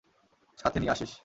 সাথে 0.59 0.77
নিয়ে 0.79 0.91
আসিস। 0.91 1.11